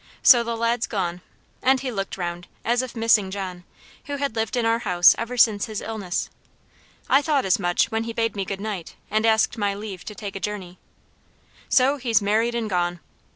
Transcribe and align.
So 0.23 0.41
the 0.43 0.57
lad's 0.57 0.87
gone;" 0.87 1.21
and 1.61 1.79
he 1.81 1.91
looked 1.91 2.17
round, 2.17 2.47
as 2.65 2.81
if 2.81 2.95
missing 2.95 3.29
John, 3.29 3.65
who 4.05 4.15
had 4.15 4.35
lived 4.35 4.57
in 4.57 4.65
our 4.65 4.79
house 4.79 5.13
ever 5.15 5.37
since 5.37 5.67
his 5.67 5.79
illness. 5.79 6.31
"I 7.07 7.21
thought 7.21 7.45
as 7.45 7.59
much, 7.59 7.91
when 7.91 8.05
he 8.05 8.11
bade 8.11 8.35
me 8.35 8.43
goodnight, 8.43 8.95
and 9.11 9.27
asked 9.27 9.59
my 9.59 9.75
leave 9.75 10.03
to 10.05 10.15
take 10.15 10.35
a 10.35 10.39
journey. 10.39 10.79
So 11.69 11.97
he's 11.97 12.19
married 12.19 12.55
and 12.55 12.67
gone! 12.67 12.99